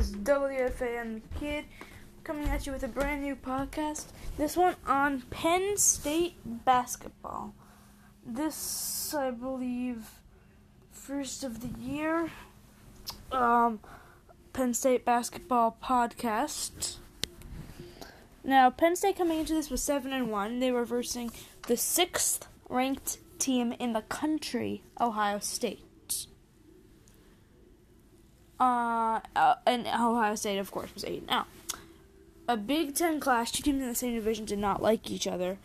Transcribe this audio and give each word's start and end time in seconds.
is 0.00 0.12
WFAN 0.12 1.20
Kid 1.38 1.66
coming 2.24 2.48
at 2.48 2.66
you 2.66 2.72
with 2.72 2.82
a 2.82 2.88
brand 2.88 3.20
new 3.20 3.36
podcast. 3.36 4.06
This 4.38 4.56
one 4.56 4.76
on 4.86 5.20
Penn 5.28 5.76
State 5.76 6.36
basketball. 6.42 7.52
This, 8.24 9.14
I 9.14 9.30
believe, 9.30 10.08
first 10.90 11.44
of 11.44 11.60
the 11.60 11.78
year 11.78 12.30
um, 13.30 13.80
Penn 14.54 14.72
State 14.72 15.04
basketball 15.04 15.76
podcast. 15.84 16.96
Now, 18.42 18.70
Penn 18.70 18.96
State 18.96 19.18
coming 19.18 19.40
into 19.40 19.52
this 19.52 19.68
was 19.68 19.82
seven 19.82 20.14
and 20.14 20.30
one. 20.30 20.60
They 20.60 20.72
were 20.72 20.86
versing 20.86 21.30
the 21.66 21.76
sixth 21.76 22.48
ranked 22.70 23.18
team 23.38 23.74
in 23.74 23.92
the 23.92 24.00
country, 24.00 24.82
Ohio 24.98 25.40
State. 25.40 25.89
Uh, 28.60 29.20
uh, 29.34 29.54
and 29.66 29.86
Ohio 29.86 30.34
State, 30.34 30.58
of 30.58 30.70
course, 30.70 30.92
was 30.94 31.04
eight. 31.04 31.26
Now, 31.26 31.46
a 32.46 32.58
Big 32.58 32.94
Ten 32.94 33.18
clash. 33.18 33.52
Two 33.52 33.62
teams 33.62 33.80
in 33.80 33.88
the 33.88 33.94
same 33.94 34.14
division 34.14 34.44
did 34.44 34.58
not 34.58 34.82
like 34.82 35.10
each 35.10 35.26
other, 35.26 35.56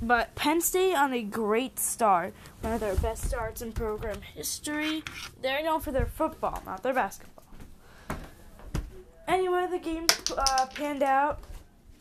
but 0.00 0.34
Penn 0.34 0.62
State 0.62 0.94
on 0.94 1.12
a 1.12 1.22
great 1.22 1.78
start, 1.78 2.32
one 2.62 2.72
of 2.72 2.80
their 2.80 2.94
best 2.94 3.24
starts 3.24 3.60
in 3.60 3.72
program 3.72 4.22
history. 4.22 5.02
They're 5.42 5.62
known 5.62 5.80
for 5.80 5.92
their 5.92 6.06
football, 6.06 6.62
not 6.64 6.82
their 6.82 6.94
basketball. 6.94 7.44
Anyway, 9.26 9.66
the 9.70 9.78
game 9.78 10.06
uh, 10.38 10.66
panned 10.74 11.02
out, 11.02 11.40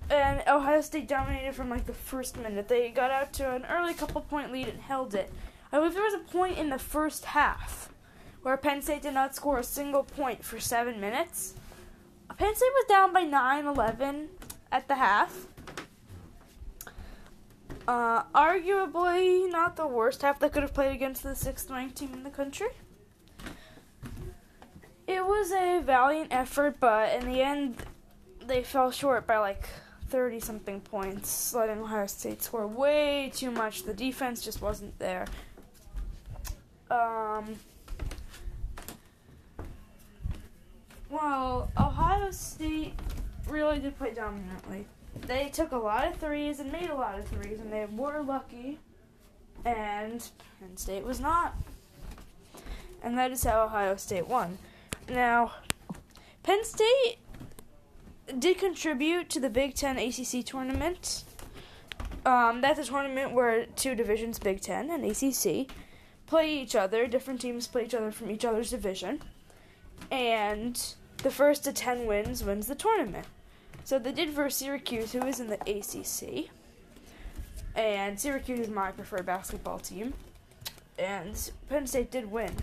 and 0.09 0.41
Ohio 0.47 0.79
State 0.79 1.09
dominated 1.09 1.55
from 1.55 1.69
like 1.69 1.85
the 1.85 1.93
first 1.93 2.37
minute. 2.37 2.69
They 2.69 2.89
got 2.89 3.11
out 3.11 3.33
to 3.33 3.51
an 3.53 3.65
early 3.65 3.93
couple 3.93 4.21
point 4.21 4.53
lead 4.53 4.69
and 4.69 4.79
held 4.79 5.13
it. 5.13 5.29
I 5.73 5.77
believe 5.79 5.93
there 5.93 6.03
was 6.03 6.13
a 6.13 6.31
point 6.31 6.57
in 6.57 6.69
the 6.69 6.79
first 6.79 7.25
half 7.25 7.91
where 8.47 8.55
Penn 8.55 8.81
State 8.81 9.01
did 9.01 9.13
not 9.13 9.35
score 9.35 9.59
a 9.59 9.63
single 9.63 10.03
point 10.03 10.41
for 10.41 10.57
seven 10.57 11.01
minutes. 11.01 11.55
Penn 12.37 12.55
State 12.55 12.71
was 12.75 12.85
down 12.87 13.11
by 13.11 13.23
9 13.23 13.65
11 13.65 14.29
at 14.71 14.87
the 14.87 14.95
half. 14.95 15.47
Uh, 17.85 18.23
arguably 18.33 19.51
not 19.51 19.75
the 19.75 19.85
worst 19.85 20.21
half 20.21 20.39
they 20.39 20.47
could 20.47 20.61
have 20.61 20.73
played 20.73 20.95
against 20.95 21.23
the 21.23 21.35
sixth 21.35 21.69
ranked 21.69 21.97
team 21.97 22.13
in 22.13 22.23
the 22.23 22.29
country. 22.29 22.69
It 25.07 25.25
was 25.25 25.51
a 25.51 25.81
valiant 25.81 26.31
effort, 26.31 26.77
but 26.79 27.21
in 27.21 27.29
the 27.29 27.41
end, 27.41 27.75
they 28.45 28.63
fell 28.63 28.91
short 28.91 29.27
by 29.27 29.39
like 29.39 29.67
30 30.07 30.39
something 30.39 30.79
points, 30.79 31.53
letting 31.53 31.79
Ohio 31.79 32.07
State 32.07 32.41
score 32.41 32.65
way 32.65 33.29
too 33.35 33.51
much. 33.51 33.83
The 33.83 33.93
defense 33.93 34.41
just 34.41 34.61
wasn't 34.61 34.97
there. 34.99 35.25
Um, 36.89 37.57
well, 41.17 41.71
Ohio 41.77 42.31
State 42.31 42.93
really 43.49 43.79
did 43.79 43.97
play 43.97 44.13
dominantly. 44.13 44.85
They 45.25 45.49
took 45.49 45.71
a 45.71 45.77
lot 45.77 46.07
of 46.07 46.15
threes 46.17 46.59
and 46.59 46.71
made 46.71 46.89
a 46.89 46.95
lot 46.95 47.17
of 47.17 47.27
threes, 47.27 47.59
and 47.59 47.73
they 47.73 47.85
were 47.85 48.21
lucky, 48.21 48.79
and 49.65 50.29
Penn 50.59 50.77
State 50.77 51.03
was 51.03 51.19
not. 51.19 51.55
And 53.03 53.17
that 53.17 53.31
is 53.31 53.43
how 53.43 53.63
Ohio 53.63 53.95
State 53.95 54.27
won. 54.27 54.57
Now, 55.09 55.53
Penn 56.43 56.63
State 56.63 57.17
did 58.37 58.57
contribute 58.59 59.29
to 59.31 59.39
the 59.39 59.49
Big 59.49 59.73
Ten 59.73 59.97
ACC 59.97 60.45
tournament. 60.45 61.23
Um, 62.25 62.61
that's 62.61 62.79
a 62.79 62.83
tournament 62.83 63.31
where 63.31 63.65
two 63.65 63.95
divisions, 63.95 64.37
Big 64.37 64.61
Ten 64.61 64.91
and 64.91 65.03
ACC, 65.03 65.71
play 66.27 66.59
each 66.61 66.75
other. 66.75 67.07
Different 67.07 67.41
teams 67.41 67.67
play 67.67 67.85
each 67.85 67.95
other 67.95 68.11
from 68.11 68.29
each 68.29 68.45
other's 68.45 68.69
division. 68.69 69.21
And 70.11 70.79
the 71.23 71.31
first 71.31 71.63
to 71.63 71.73
10 71.73 72.05
wins 72.05 72.43
wins 72.43 72.67
the 72.67 72.75
tournament. 72.75 73.25
So 73.83 73.97
they 73.99 74.11
did 74.11 74.29
versus 74.31 74.59
Syracuse, 74.59 75.13
who 75.13 75.25
is 75.25 75.39
in 75.39 75.47
the 75.47 75.61
ACC. 75.61 76.49
And 77.75 78.19
Syracuse 78.19 78.59
is 78.59 78.69
my 78.69 78.91
preferred 78.91 79.25
basketball 79.25 79.79
team. 79.79 80.13
And 80.99 81.51
Penn 81.69 81.87
State 81.87 82.11
did 82.11 82.31
win. 82.31 82.53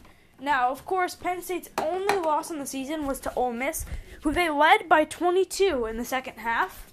Now, 0.41 0.71
of 0.71 0.85
course, 0.85 1.15
Penn 1.15 1.41
State's 1.43 1.71
only 1.81 2.17
loss 2.17 2.51
in 2.51 2.59
the 2.59 2.67
season 2.67 3.07
was 3.07 3.21
to 3.21 3.35
Ole 3.35 3.53
Miss, 3.53 3.87
who 4.23 4.33
they 4.33 4.51
led 4.51 4.89
by 4.89 5.05
22 5.05 5.87
in 5.87 5.97
the 5.97 6.05
second 6.05 6.39
half 6.39 6.93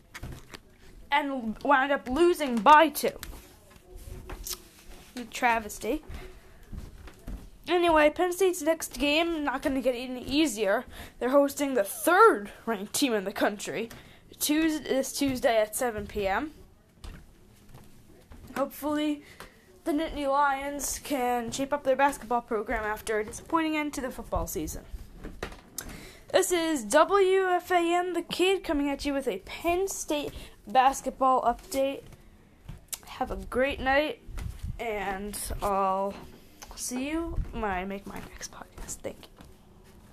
and 1.11 1.57
wound 1.63 1.91
up 1.91 2.07
losing 2.07 2.55
by 2.57 2.89
two. 2.89 3.11
A 5.17 5.23
travesty. 5.25 6.03
Anyway, 7.71 8.09
Penn 8.09 8.33
State's 8.33 8.61
next 8.61 8.99
game 8.99 9.45
not 9.45 9.61
going 9.61 9.75
to 9.75 9.81
get 9.81 9.95
any 9.95 10.25
easier. 10.25 10.83
They're 11.19 11.29
hosting 11.29 11.73
the 11.73 11.85
third 11.85 12.51
ranked 12.65 12.91
team 12.91 13.13
in 13.13 13.23
the 13.23 13.31
country 13.31 13.87
Tuesday, 14.39 14.83
this 14.83 15.13
Tuesday 15.13 15.57
at 15.61 15.73
7 15.73 16.05
p.m. 16.05 16.51
Hopefully, 18.57 19.23
the 19.85 19.93
Nittany 19.93 20.29
Lions 20.29 20.99
can 21.01 21.49
shape 21.49 21.71
up 21.71 21.85
their 21.85 21.95
basketball 21.95 22.41
program 22.41 22.83
after 22.83 23.19
a 23.19 23.25
disappointing 23.25 23.77
end 23.77 23.93
to 23.93 24.01
the 24.01 24.11
football 24.11 24.47
season. 24.47 24.83
This 26.33 26.51
is 26.51 26.85
WFAN 26.85 28.13
The 28.13 28.23
Kid 28.23 28.65
coming 28.65 28.89
at 28.89 29.05
you 29.05 29.13
with 29.13 29.29
a 29.29 29.37
Penn 29.45 29.87
State 29.87 30.33
basketball 30.67 31.41
update. 31.43 32.01
Have 33.05 33.31
a 33.31 33.37
great 33.37 33.79
night, 33.79 34.19
and 34.77 35.39
I'll 35.63 36.13
see 36.75 37.09
you 37.09 37.35
when 37.51 37.65
I 37.65 37.85
make 37.85 38.05
my 38.07 38.19
next 38.31 38.51
podcast. 38.51 38.97
Thank 39.03 39.17
you. 39.23 39.30